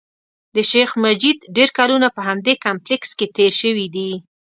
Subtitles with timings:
[0.55, 4.11] د شیخ مجید ډېر کلونه په همدې کمپلېکس کې تېر شوي دي.